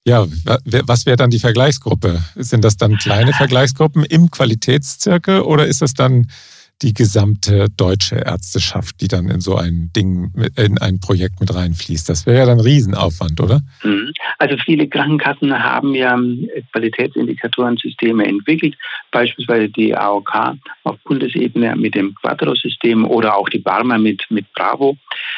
ja, 0.04 0.26
was 0.64 1.06
wäre 1.06 1.16
dann 1.16 1.30
die 1.30 1.38
Vergleichsgruppe? 1.38 2.22
Sind 2.34 2.64
das 2.64 2.76
dann 2.76 2.98
kleine 2.98 3.32
Vergleichsgruppen 3.34 4.04
im 4.04 4.30
Qualitätszirkel 4.30 5.40
oder 5.40 5.66
ist 5.66 5.80
das 5.80 5.94
dann 5.94 6.30
die 6.82 6.94
gesamte 6.94 7.66
deutsche 7.76 8.16
Ärzteschaft, 8.16 9.00
die 9.00 9.08
dann 9.08 9.28
in 9.28 9.40
so 9.40 9.56
ein 9.56 9.90
Ding, 9.96 10.30
in 10.56 10.78
ein 10.78 11.00
Projekt 11.00 11.40
mit 11.40 11.52
reinfließt. 11.52 12.08
Das 12.08 12.24
wäre 12.24 12.38
ja 12.38 12.46
dann 12.46 12.58
ein 12.58 12.64
Riesenaufwand, 12.64 13.40
oder? 13.40 13.60
Mhm. 13.82 14.12
Also 14.38 14.56
viele 14.64 14.88
Krankenkassen 14.88 15.52
haben 15.58 15.94
ja 15.94 16.14
ähm, 16.14 16.48
Qualitätsindikatorensysteme 16.72 18.24
entwickelt, 18.24 18.76
beispielsweise 19.10 19.68
die 19.68 19.94
AOK 19.94 20.56
auf 20.84 20.98
Bundesebene 21.04 21.74
mit 21.74 21.96
dem 21.96 22.14
Quattro-System 22.14 23.04
oder 23.04 23.36
auch 23.36 23.48
die 23.48 23.58
Barmer 23.58 23.98
mit, 23.98 24.24
mit 24.30 24.46
Bravo, 24.52 24.96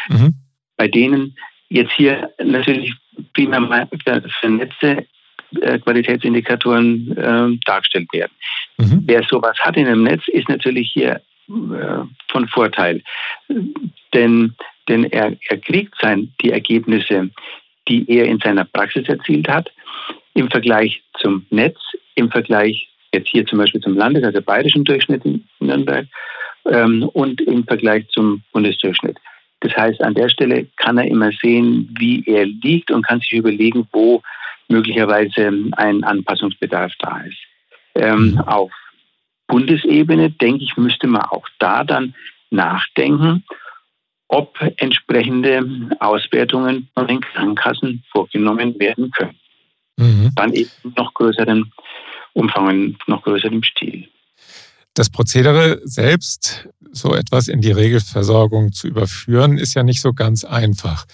mhm. 0.08 0.34
bei 0.76 0.88
denen 0.88 1.36
jetzt 1.70 1.92
hier 1.92 2.30
natürlich 2.42 2.92
primär 3.32 3.88
vernetzte 4.40 5.06
äh, 5.60 5.78
Qualitätsindikatoren 5.78 7.16
äh, 7.16 7.58
dargestellt 7.64 8.08
werden. 8.12 8.32
Mhm. 8.76 9.02
Wer 9.06 9.22
sowas 9.24 9.56
hat 9.58 9.76
in 9.76 9.86
einem 9.86 10.02
Netz, 10.02 10.22
ist 10.28 10.48
natürlich 10.48 10.90
hier 10.92 11.20
von 12.28 12.48
Vorteil. 12.48 13.02
Denn, 14.14 14.54
denn 14.88 15.04
er, 15.04 15.36
er 15.48 15.58
kriegt 15.58 15.94
sein, 16.00 16.32
die 16.40 16.52
Ergebnisse, 16.52 17.30
die 17.88 18.08
er 18.08 18.26
in 18.26 18.38
seiner 18.38 18.64
Praxis 18.64 19.08
erzielt 19.08 19.48
hat, 19.48 19.70
im 20.34 20.50
Vergleich 20.50 21.02
zum 21.18 21.46
Netz, 21.50 21.78
im 22.14 22.30
Vergleich 22.30 22.88
jetzt 23.12 23.28
hier 23.28 23.46
zum 23.46 23.58
Beispiel 23.58 23.80
zum 23.80 23.96
Landes-, 23.96 24.24
also 24.24 24.40
bayerischen 24.40 24.84
Durchschnitt 24.84 25.24
in 25.24 25.44
Nürnberg 25.58 26.06
ähm, 26.66 27.08
und 27.12 27.40
im 27.40 27.64
Vergleich 27.64 28.06
zum 28.08 28.42
Bundesdurchschnitt. 28.52 29.18
Das 29.60 29.76
heißt, 29.76 30.00
an 30.02 30.14
der 30.14 30.28
Stelle 30.28 30.66
kann 30.76 30.98
er 30.98 31.06
immer 31.06 31.30
sehen, 31.32 31.94
wie 31.98 32.24
er 32.26 32.46
liegt 32.46 32.90
und 32.90 33.06
kann 33.06 33.20
sich 33.20 33.32
überlegen, 33.32 33.86
wo 33.92 34.22
möglicherweise 34.68 35.52
ein 35.72 36.04
Anpassungsbedarf 36.04 36.92
da 36.98 37.20
ist. 37.26 37.38
Ähm, 37.94 38.40
auf 38.46 38.70
Bundesebene, 39.50 40.30
denke 40.30 40.64
ich, 40.64 40.76
müsste 40.76 41.08
man 41.08 41.22
auch 41.22 41.46
da 41.58 41.84
dann 41.84 42.14
nachdenken, 42.50 43.44
ob 44.28 44.56
entsprechende 44.76 45.66
Auswertungen 45.98 46.88
von 46.94 47.08
den 47.08 47.20
Krankenkassen 47.20 48.04
vorgenommen 48.12 48.78
werden 48.78 49.10
können. 49.10 49.36
Mhm. 49.96 50.32
Dann 50.36 50.52
eben 50.52 50.70
noch 50.96 51.12
größeren 51.14 51.72
Umfang, 52.32 52.96
noch 53.08 53.22
größerem 53.22 53.62
Stil. 53.64 54.08
Das 54.94 55.10
Prozedere 55.10 55.80
selbst, 55.84 56.68
so 56.92 57.14
etwas 57.14 57.48
in 57.48 57.60
die 57.60 57.72
Regelversorgung 57.72 58.72
zu 58.72 58.86
überführen, 58.86 59.58
ist 59.58 59.74
ja 59.74 59.82
nicht 59.82 60.00
so 60.00 60.12
ganz 60.12 60.44
einfach. 60.44 61.06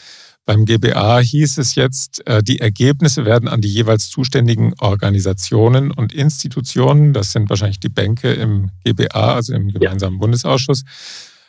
Beim 0.46 0.64
GBA 0.64 1.18
hieß 1.18 1.58
es 1.58 1.74
jetzt, 1.74 2.24
äh, 2.28 2.40
die 2.40 2.60
Ergebnisse 2.60 3.24
werden 3.24 3.48
an 3.48 3.60
die 3.60 3.68
jeweils 3.68 4.08
zuständigen 4.08 4.74
Organisationen 4.78 5.90
und 5.90 6.12
Institutionen, 6.12 7.12
das 7.12 7.32
sind 7.32 7.50
wahrscheinlich 7.50 7.80
die 7.80 7.88
Bänke 7.88 8.32
im 8.32 8.70
GBA, 8.84 9.34
also 9.34 9.54
im 9.54 9.72
gemeinsamen 9.72 10.20
Bundesausschuss, 10.20 10.84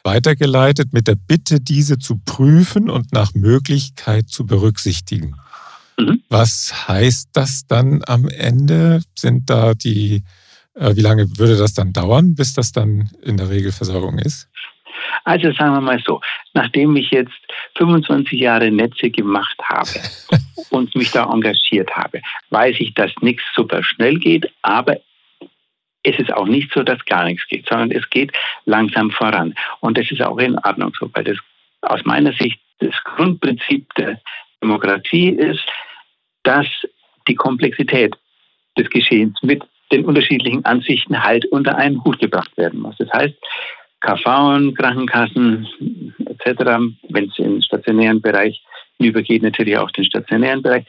weitergeleitet 0.04 0.94
mit 0.94 1.08
der 1.08 1.14
Bitte, 1.14 1.60
diese 1.60 2.00
zu 2.00 2.20
prüfen 2.26 2.90
und 2.90 3.14
nach 3.14 3.36
Möglichkeit 3.36 4.30
zu 4.30 4.48
berücksichtigen. 4.48 5.36
Mhm. 6.00 6.24
Was 6.30 6.88
heißt 6.88 7.30
das 7.34 7.68
dann 7.68 8.02
am 8.04 8.28
Ende? 8.28 9.02
Sind 9.16 9.48
da 9.52 9.76
die, 9.76 10.24
äh, 10.74 10.96
wie 10.96 11.02
lange 11.02 11.38
würde 11.38 11.56
das 11.56 11.76
dann 11.76 11.94
dauern, 11.94 12.34
bis 12.34 12.54
das 12.54 12.72
dann 12.72 13.12
in 13.22 13.38
der 13.38 13.50
Regelversorgung 13.50 14.18
ist? 14.18 14.48
Also 15.28 15.52
sagen 15.52 15.74
wir 15.74 15.82
mal 15.82 16.02
so, 16.06 16.22
nachdem 16.54 16.96
ich 16.96 17.12
jetzt 17.12 17.36
25 17.76 18.40
Jahre 18.40 18.72
Netze 18.72 19.10
gemacht 19.10 19.58
habe 19.62 19.90
und 20.70 20.96
mich 20.96 21.12
da 21.12 21.26
engagiert 21.26 21.92
habe, 21.98 22.22
weiß 22.50 22.78
ich, 22.80 22.94
dass 22.94 23.12
nichts 23.20 23.44
super 23.54 23.84
schnell 23.84 24.20
geht, 24.20 24.50
aber 24.62 24.96
es 26.04 26.18
ist 26.18 26.32
auch 26.32 26.46
nicht 26.46 26.72
so, 26.74 26.82
dass 26.82 27.04
gar 27.04 27.26
nichts 27.26 27.46
geht, 27.50 27.68
sondern 27.68 27.92
es 27.92 28.10
geht 28.10 28.32
langsam 28.64 29.12
voran. 29.12 29.54
Und 29.82 29.98
das 29.98 30.10
ist 30.10 30.22
auch 30.22 30.38
in 30.38 30.58
Ordnung 30.60 30.94
so, 30.98 31.10
weil 31.14 31.26
das 31.26 31.38
aus 31.82 32.06
meiner 32.06 32.32
Sicht 32.32 32.62
das 32.80 32.96
Grundprinzip 33.04 33.94
der 33.96 34.22
Demokratie 34.64 35.32
ist, 35.32 35.66
dass 36.44 36.68
die 37.28 37.36
Komplexität 37.36 38.16
des 38.78 38.90
Geschehens 38.90 39.38
mit 39.44 39.62
den 39.92 40.06
unterschiedlichen 40.06 40.64
Ansichten 40.64 41.22
halt 41.22 41.44
unter 41.48 41.76
einen 41.76 42.02
Hut 42.06 42.18
gebracht 42.20 42.56
werden 42.56 42.80
muss. 42.80 42.96
Das 42.96 43.12
heißt, 43.12 43.36
KV, 44.08 44.74
Krankenkassen 44.74 45.68
etc., 46.26 46.80
wenn 47.10 47.26
es 47.26 47.38
im 47.40 47.62
stationären 47.62 48.22
Bereich 48.22 48.62
übergeht, 49.00 49.44
natürlich 49.44 49.78
auch 49.78 49.92
den 49.92 50.06
stationären 50.06 50.62
Bereich, 50.62 50.86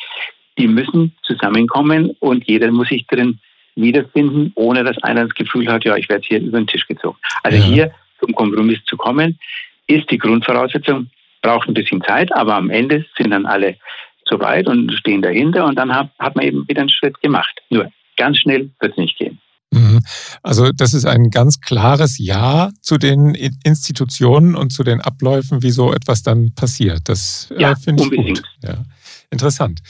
die 0.56 0.68
müssen 0.68 1.12
zusammenkommen 1.22 2.16
und 2.20 2.46
jeder 2.46 2.70
muss 2.70 2.88
sich 2.88 3.06
drin 3.06 3.40
wiederfinden, 3.74 4.52
ohne 4.54 4.84
dass 4.84 5.02
einer 5.02 5.24
das 5.24 5.34
Gefühl 5.34 5.68
hat, 5.68 5.84
ja, 5.84 5.96
ich 5.96 6.08
werde 6.08 6.24
hier 6.26 6.40
über 6.40 6.58
den 6.58 6.66
Tisch 6.66 6.86
gezogen. 6.86 7.18
Also 7.42 7.58
ja. 7.58 7.64
hier 7.64 7.90
zum 8.20 8.34
Kompromiss 8.34 8.84
zu 8.84 8.96
kommen, 8.96 9.38
ist 9.86 10.10
die 10.10 10.18
Grundvoraussetzung, 10.18 11.10
braucht 11.42 11.68
ein 11.68 11.74
bisschen 11.74 12.02
Zeit, 12.02 12.34
aber 12.34 12.54
am 12.54 12.70
Ende 12.70 13.04
sind 13.16 13.30
dann 13.30 13.46
alle 13.46 13.76
soweit 14.24 14.68
und 14.68 14.92
stehen 14.92 15.22
dahinter 15.22 15.64
und 15.64 15.76
dann 15.76 15.94
hat, 15.94 16.10
hat 16.18 16.36
man 16.36 16.44
eben 16.44 16.68
wieder 16.68 16.80
einen 16.80 16.90
Schritt 16.90 17.20
gemacht. 17.20 17.60
Nur 17.70 17.90
ganz 18.16 18.38
schnell 18.38 18.70
wird 18.80 18.92
es 18.92 18.98
nicht 18.98 19.18
gehen. 19.18 19.40
Mhm. 19.70 20.00
Also 20.42 20.72
das 20.72 20.94
ist 20.94 21.04
ein 21.04 21.30
ganz 21.30 21.60
klares 21.60 22.18
Ja 22.18 22.70
zu 22.80 22.98
den 22.98 23.34
Institutionen 23.34 24.54
und 24.54 24.72
zu 24.72 24.82
den 24.82 25.00
Abläufen, 25.00 25.62
wie 25.62 25.70
so 25.70 25.92
etwas 25.92 26.22
dann 26.22 26.52
passiert. 26.54 27.02
Das 27.04 27.52
äh, 27.56 27.62
ja, 27.62 27.74
finde 27.74 28.02
ich 28.02 28.10
unbedingt. 28.10 28.42
gut. 28.42 28.48
Ja. 28.62 28.84
Interessant. 29.30 29.82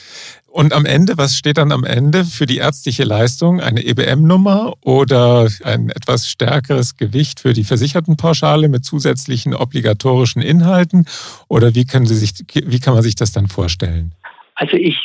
Und 0.49 0.73
am 0.73 0.85
Ende, 0.85 1.17
was 1.17 1.37
steht 1.37 1.59
dann 1.59 1.71
am 1.71 1.85
Ende 1.85 2.25
für 2.25 2.47
die 2.47 2.57
ärztliche 2.57 3.05
Leistung? 3.05 3.61
Eine 3.61 3.85
EBM-Nummer 3.85 4.75
oder 4.81 5.49
ein 5.63 5.91
etwas 5.91 6.29
stärkeres 6.29 6.97
Gewicht 6.97 7.39
für 7.39 7.53
die 7.53 7.63
Versichertenpauschale 7.63 8.69
mit 8.69 8.85
zusätzlichen 8.85 9.55
obligatorischen 9.55 10.43
Inhalten? 10.43 11.07
Oder 11.47 11.77
wie, 11.77 11.85
können 11.85 12.07
Sie 12.07 12.17
sich, 12.17 12.33
wie 12.53 12.81
kann 12.81 12.95
man 12.95 13.05
sich 13.05 13.15
das 13.15 13.31
dann 13.31 13.47
vorstellen? 13.47 14.13
Also 14.57 14.77
ich, 14.77 14.97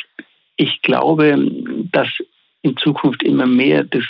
ich 0.56 0.82
glaube, 0.82 1.36
dass 1.92 2.08
in 2.62 2.76
Zukunft 2.76 3.22
immer 3.22 3.46
mehr 3.46 3.84
das 3.84 4.02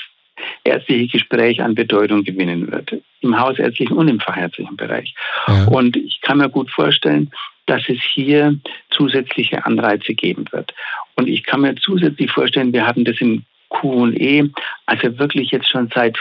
ärztliche 0.65 1.19
Gespräch 1.19 1.63
an 1.63 1.75
Bedeutung 1.75 2.25
gewinnen 2.25 2.71
wird, 2.71 2.95
im 3.21 3.39
hausärztlichen 3.39 3.97
und 3.97 4.09
im 4.09 4.21
fachärztlichen 4.21 4.77
Bereich. 4.77 5.15
Ja. 5.47 5.67
Und 5.67 5.97
ich 5.97 6.21
kann 6.21 6.39
mir 6.39 6.49
gut 6.49 6.71
vorstellen, 6.71 7.31
dass 7.67 7.83
es 7.89 7.99
hier 8.03 8.59
zusätzliche 8.91 9.65
Anreize 9.65 10.15
geben 10.15 10.45
wird. 10.51 10.75
Und 11.17 11.29
ich 11.29 11.45
kann 11.45 11.63
mir 11.63 11.75
zusätzlich 11.77 12.31
vorstellen, 12.31 12.73
wir 12.73 12.87
hatten 12.87 13.05
das 13.05 13.21
in 13.21 13.45
Q&E, 13.69 14.45
also 14.87 15.19
wirklich 15.19 15.51
jetzt 15.51 15.69
schon 15.69 15.91
seit 15.95 16.19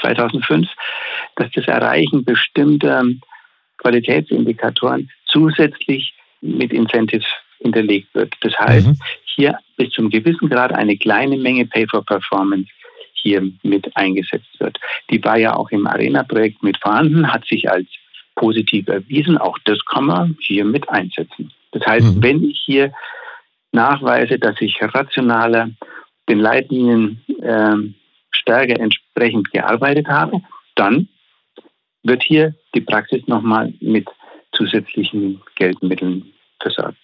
2005, 0.00 0.68
dass 1.36 1.50
das 1.52 1.66
Erreichen 1.66 2.24
bestimmter 2.24 3.04
Qualitätsindikatoren 3.78 5.10
zusätzlich 5.26 6.14
mit 6.40 6.72
Incentives 6.72 7.26
hinterlegt 7.60 8.14
wird. 8.14 8.34
Das 8.40 8.58
heißt, 8.58 8.86
mhm. 8.86 8.98
hier 9.24 9.58
bis 9.76 9.90
zum 9.90 10.10
gewissen 10.10 10.48
Grad 10.48 10.72
eine 10.72 10.96
kleine 10.96 11.36
Menge 11.36 11.66
Pay 11.66 11.86
for 11.88 12.04
Performance 12.04 12.68
hier 13.22 13.42
mit 13.62 13.96
eingesetzt 13.96 14.58
wird. 14.58 14.78
Die 15.10 15.22
war 15.24 15.38
ja 15.38 15.54
auch 15.54 15.70
im 15.70 15.86
Arena-Projekt 15.86 16.62
mit 16.62 16.78
vorhanden, 16.78 17.32
hat 17.32 17.46
sich 17.46 17.70
als 17.70 17.86
positiv 18.34 18.88
erwiesen. 18.88 19.38
Auch 19.38 19.58
das 19.64 19.78
kann 19.84 20.04
man 20.04 20.36
hier 20.40 20.64
mit 20.64 20.88
einsetzen. 20.88 21.52
Das 21.72 21.84
heißt, 21.86 22.16
mhm. 22.16 22.22
wenn 22.22 22.44
ich 22.44 22.62
hier 22.64 22.92
nachweise, 23.72 24.38
dass 24.38 24.56
ich 24.60 24.78
rationaler 24.80 25.70
den 26.28 26.38
Leitlinien 26.38 27.20
äh, 27.42 27.76
stärker 28.30 28.80
entsprechend 28.80 29.50
gearbeitet 29.50 30.08
habe, 30.08 30.40
dann 30.74 31.08
wird 32.02 32.22
hier 32.22 32.54
die 32.74 32.80
Praxis 32.80 33.26
nochmal 33.26 33.72
mit 33.80 34.08
zusätzlichen 34.52 35.40
Geldmitteln 35.56 36.32
versorgt. 36.60 36.96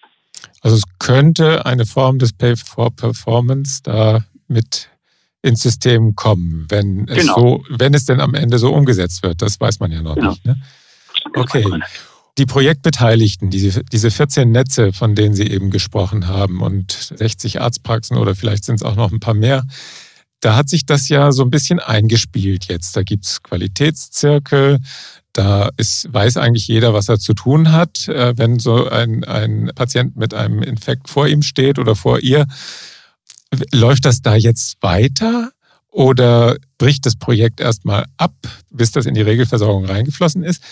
Also 0.61 0.77
es 0.77 0.83
könnte 0.99 1.65
eine 1.65 1.85
Form 1.85 2.17
des 2.17 2.33
Pay 2.33 2.55
for 2.55 2.95
Performance 2.95 3.81
da 3.83 4.23
mit 4.47 4.89
ins 5.45 5.61
System 5.61 6.15
kommen, 6.15 6.65
wenn 6.69 7.07
es 7.07 7.19
genau. 7.19 7.35
so, 7.35 7.63
wenn 7.69 7.93
es 7.93 8.05
denn 8.05 8.19
am 8.19 8.33
Ende 8.33 8.57
so 8.57 8.73
umgesetzt 8.73 9.21
wird. 9.21 9.41
Das 9.41 9.59
weiß 9.59 9.79
man 9.79 9.91
ja 9.91 10.01
noch 10.01 10.15
genau. 10.15 10.31
nicht. 10.31 10.45
Ne? 10.45 10.57
Okay. 11.35 11.65
Die 12.37 12.45
Projektbeteiligten, 12.45 13.49
diese, 13.49 13.83
diese 13.83 14.11
14 14.11 14.51
Netze, 14.51 14.91
von 14.91 15.15
denen 15.15 15.35
Sie 15.35 15.47
eben 15.47 15.69
gesprochen 15.69 16.27
haben 16.27 16.61
und 16.61 16.91
60 16.91 17.61
Arztpraxen 17.61 18.17
oder 18.17 18.35
vielleicht 18.35 18.65
sind 18.65 18.75
es 18.75 18.83
auch 18.83 18.95
noch 18.95 19.11
ein 19.11 19.19
paar 19.19 19.35
mehr, 19.35 19.65
da 20.41 20.55
hat 20.55 20.67
sich 20.67 20.85
das 20.85 21.07
ja 21.09 21.31
so 21.31 21.43
ein 21.43 21.49
bisschen 21.49 21.79
eingespielt 21.79 22.65
jetzt. 22.65 22.95
Da 22.97 23.03
gibt 23.03 23.25
es 23.25 23.41
Qualitätszirkel, 23.41 24.79
da 25.31 25.69
ist, 25.77 26.11
weiß 26.11 26.37
eigentlich 26.37 26.67
jeder, 26.67 26.93
was 26.93 27.07
er 27.07 27.19
zu 27.19 27.33
tun 27.33 27.71
hat, 27.71 28.07
äh, 28.07 28.37
wenn 28.37 28.59
so 28.59 28.89
ein, 28.89 29.23
ein 29.23 29.71
Patient 29.75 30.17
mit 30.17 30.33
einem 30.33 30.61
Infekt 30.61 31.09
vor 31.09 31.27
ihm 31.27 31.43
steht 31.43 31.77
oder 31.77 31.95
vor 31.95 32.19
ihr. 32.19 32.47
Läuft 33.71 34.05
das 34.05 34.21
da 34.21 34.35
jetzt 34.35 34.81
weiter 34.81 35.51
oder 35.89 36.57
bricht 36.77 37.05
das 37.05 37.17
Projekt 37.17 37.59
erstmal 37.59 38.05
ab, 38.17 38.33
bis 38.69 38.91
das 38.91 39.05
in 39.05 39.13
die 39.13 39.21
Regelversorgung 39.21 39.85
reingeflossen 39.85 40.43
ist? 40.43 40.63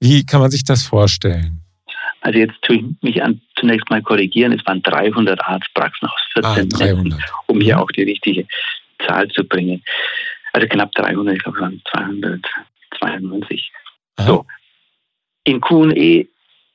Wie 0.00 0.26
kann 0.26 0.40
man 0.40 0.50
sich 0.50 0.64
das 0.64 0.82
vorstellen? 0.82 1.62
Also 2.20 2.38
jetzt 2.38 2.54
tue 2.62 2.76
ich 2.76 2.84
mich 3.02 3.22
an, 3.22 3.40
zunächst 3.58 3.88
mal 3.90 4.02
korrigieren. 4.02 4.52
Es 4.52 4.64
waren 4.66 4.82
300 4.82 5.40
Arztpraxen 5.40 6.08
aus 6.08 6.20
14 6.32 6.50
ah, 6.50 6.78
300. 6.78 7.04
Netzen, 7.04 7.24
um 7.46 7.60
hier 7.60 7.80
auch 7.80 7.90
die 7.90 8.02
richtige 8.02 8.46
Zahl 9.06 9.28
zu 9.28 9.44
bringen. 9.44 9.82
Also 10.52 10.68
knapp 10.68 10.92
300, 10.92 11.36
ich 11.36 11.42
glaube 11.42 11.58
es 11.58 11.62
waren 11.62 11.82
292. 13.00 13.72
Aha. 14.16 14.26
So. 14.26 14.46
In 15.44 15.60
Q&E 15.60 16.26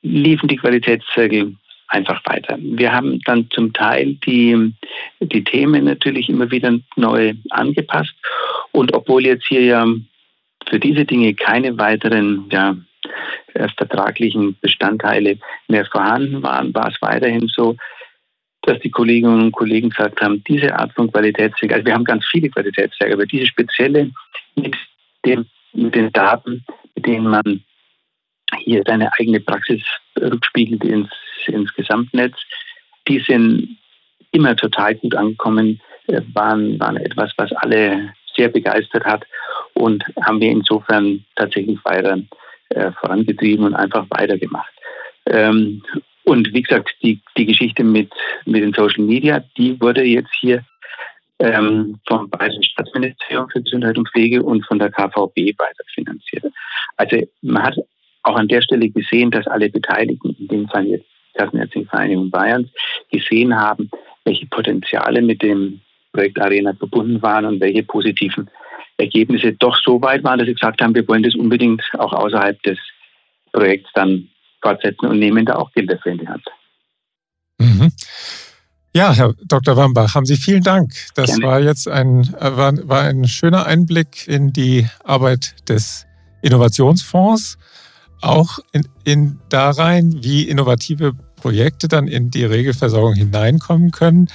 liefen 0.02 0.48
die 0.48 0.58
Qualitätszirkel 0.58 1.56
einfach 1.88 2.22
weiter. 2.26 2.58
Wir 2.60 2.92
haben 2.92 3.20
dann 3.22 3.50
zum 3.52 3.74
Teil 3.74 4.16
die, 4.26 4.74
die 5.20 5.44
Themen 5.44 5.86
natürlich 5.86 6.30
immer 6.30 6.52
wieder 6.52 6.78
neu 6.96 7.34
angepasst. 7.50 8.14
Und 8.72 8.94
obwohl 8.94 9.26
jetzt 9.26 9.48
hier 9.48 9.62
ja 9.64 9.88
für 10.68 10.80
diese 10.80 11.06
Dinge 11.06 11.34
keine 11.34 11.78
weiteren 11.78 12.50
ja, 12.52 12.76
vertraglichen 13.78 14.58
Bestandteile 14.62 15.38
mehr 15.68 15.86
vorhanden 15.86 16.44
waren, 16.44 16.74
war 16.74 16.90
es 16.90 17.02
weiterhin 17.02 17.48
so, 17.48 17.78
dass 18.64 18.80
die 18.80 18.92
Kolleginnen 18.92 19.44
und 19.44 19.52
Kollegen 19.54 19.90
gesagt 19.90 20.22
haben, 20.22 20.44
diese 20.44 20.78
Art 20.78 20.92
von 20.94 21.10
Qualitätsträger, 21.12 21.76
also 21.76 21.86
wir 21.86 21.94
haben 21.94 22.04
ganz 22.04 22.26
viele 22.30 22.50
Qualitätsträger, 22.50 23.14
aber 23.14 23.26
diese 23.26 23.46
spezielle 23.46 24.12
mit, 24.56 24.76
dem, 25.26 25.46
mit 25.74 25.96
den 25.96 26.12
Daten, 26.12 26.66
mit 26.96 27.06
denen 27.06 27.28
man 27.28 27.64
hier 28.60 28.84
seine 28.86 29.10
eigene 29.18 29.40
Praxis 29.40 29.82
rückspiegelt 30.22 30.84
ins, 30.84 31.10
ins 31.48 31.74
Gesamtnetz, 31.74 32.36
die 33.08 33.20
sind 33.20 33.78
immer 34.32 34.56
total 34.56 34.96
gut 34.96 35.16
angekommen, 35.16 35.82
äh, 36.08 36.22
waren, 36.34 36.80
waren 36.80 36.98
etwas, 36.98 37.32
was 37.38 37.52
alle 37.54 38.14
sehr 38.36 38.50
begeistert 38.50 39.06
hat 39.06 39.26
und 39.74 40.04
haben 40.22 40.40
wir 40.40 40.52
insofern 40.52 41.24
tatsächlich 41.36 41.80
weiter 41.84 42.20
äh, 42.70 42.92
vorangetrieben 42.92 43.66
und 43.66 43.76
einfach 43.76 44.06
weitergemacht. 44.10 44.72
Ähm, 45.26 45.84
und 46.24 46.54
wie 46.54 46.62
gesagt, 46.62 46.90
die, 47.02 47.22
die 47.38 47.46
Geschichte 47.46 47.84
mit, 47.84 48.12
mit 48.46 48.62
den 48.62 48.74
Social 48.74 49.04
Media, 49.04 49.44
die 49.58 49.80
wurde 49.80 50.04
jetzt 50.04 50.34
hier 50.40 50.64
ähm, 51.40 52.00
vom 52.08 52.30
Bayerischen 52.30 52.64
Staatsministerium 52.64 53.50
für 53.50 53.62
Gesundheit 53.62 53.98
und 53.98 54.10
Pflege 54.10 54.44
und 54.44 54.66
von 54.66 54.80
der 54.80 54.92
KVB 54.92 55.58
weiterfinanziert. 55.58 56.46
Also 56.98 57.22
man 57.42 57.64
hat 57.64 57.76
auch 58.24 58.36
an 58.36 58.48
der 58.48 58.62
Stelle 58.62 58.90
gesehen, 58.90 59.32
dass 59.32 59.48
alle 59.48 59.70
Beteiligten, 59.70 60.36
in 60.40 60.48
dem 60.48 60.68
Fall 60.68 60.86
jetzt 60.86 61.06
Kassenärztliche 61.36 61.88
Vereinigung 61.88 62.30
Bayerns, 62.30 62.70
gesehen 63.12 63.56
haben, 63.56 63.90
welche 64.26 64.48
Potenziale 64.48 65.22
mit 65.22 65.42
dem 65.42 65.82
Projekt 66.12 66.40
Arena 66.42 66.74
verbunden 66.74 67.22
waren 67.22 67.46
und 67.46 67.62
welche 67.62 67.84
positiven 67.84 68.50
Ergebnisse 68.98 69.54
doch 69.54 69.78
so 69.84 70.02
weit 70.02 70.24
waren, 70.24 70.40
dass 70.40 70.48
sie 70.48 70.56
gesagt 70.56 70.82
haben, 70.82 70.96
wir 70.96 71.08
wollen 71.08 71.24
das 71.24 71.36
unbedingt 71.36 71.84
auch 72.00 72.14
außerhalb 72.14 72.62
des 72.64 72.80
Projekts 73.52 73.90
dann 73.94 74.28
fortsetzen 74.62 75.08
und 75.08 75.20
nehmen 75.20 75.46
da 75.46 75.56
auch 75.56 75.72
Gelder 75.74 75.98
für 76.00 76.10
in 76.10 76.18
die 76.18 76.28
Hand. 76.28 76.44
Mhm. 77.60 77.92
Ja, 78.94 79.14
Herr 79.14 79.36
Dr. 79.46 79.78
Wambach, 79.78 80.16
haben 80.16 80.26
Sie 80.26 80.38
vielen 80.38 80.64
Dank. 80.64 80.92
Das 81.14 81.28
Gerne. 81.28 81.46
war 81.46 81.60
jetzt 81.60 81.88
ein, 81.88 82.34
war, 82.40 82.74
war 82.88 83.04
ein 83.04 83.28
schöner 83.28 83.68
Einblick 83.68 84.28
in 84.28 84.54
die 84.54 84.88
Arbeit 85.04 85.70
des 85.70 86.08
Innovationsfonds, 86.42 87.60
auch 88.22 88.60
in, 88.72 88.88
in 89.04 89.40
da 89.50 89.70
rein, 89.72 90.24
wie 90.24 90.44
innovative 90.44 91.14
Projekte 91.36 91.88
dann 91.88 92.08
in 92.08 92.32
die 92.32 92.46
Regelversorgung 92.46 93.14
hineinkommen 93.14 93.92
können, 93.92 94.28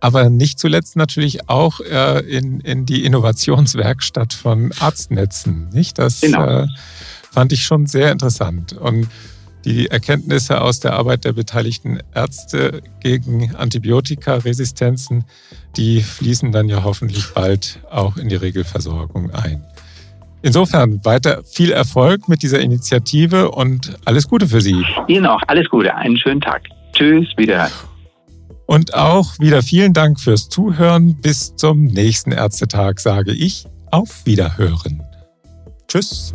aber 0.00 0.28
nicht 0.28 0.58
zuletzt 0.58 0.96
natürlich 0.96 1.48
auch 1.48 1.80
äh, 1.80 2.20
in, 2.20 2.60
in 2.60 2.84
die 2.84 3.04
Innovationswerkstatt 3.04 4.34
von 4.34 4.70
Arztnetzen. 4.78 5.70
Nicht? 5.70 5.98
Das 5.98 6.20
genau. 6.20 6.44
äh, 6.44 6.66
fand 7.32 7.52
ich 7.52 7.64
schon 7.64 7.86
sehr 7.86 8.12
interessant. 8.12 8.74
Und 8.74 9.08
die 9.64 9.86
Erkenntnisse 9.86 10.60
aus 10.60 10.80
der 10.80 10.92
Arbeit 10.92 11.24
der 11.24 11.32
beteiligten 11.32 12.00
Ärzte 12.14 12.82
gegen 13.00 13.54
Antibiotikaresistenzen, 13.54 15.24
die 15.76 16.02
fließen 16.02 16.52
dann 16.52 16.68
ja 16.68 16.84
hoffentlich 16.84 17.32
bald 17.32 17.80
auch 17.90 18.18
in 18.18 18.28
die 18.28 18.36
Regelversorgung 18.36 19.30
ein. 19.30 19.64
Insofern 20.44 21.02
weiter 21.06 21.42
viel 21.42 21.72
Erfolg 21.72 22.28
mit 22.28 22.42
dieser 22.42 22.60
Initiative 22.60 23.50
und 23.50 23.96
alles 24.04 24.28
Gute 24.28 24.46
für 24.46 24.60
Sie. 24.60 24.84
Ihnen 25.08 25.24
auch 25.24 25.40
alles 25.46 25.70
Gute, 25.70 25.94
einen 25.94 26.18
schönen 26.18 26.42
Tag. 26.42 26.68
Tschüss, 26.92 27.26
wieder. 27.38 27.70
Und 28.66 28.92
auch 28.92 29.38
wieder 29.38 29.62
vielen 29.62 29.94
Dank 29.94 30.20
fürs 30.20 30.50
Zuhören. 30.50 31.16
Bis 31.22 31.56
zum 31.56 31.84
nächsten 31.84 32.30
Ärztetag 32.30 33.00
sage 33.00 33.32
ich 33.32 33.64
auf 33.90 34.26
Wiederhören. 34.26 35.02
Tschüss. 35.88 36.34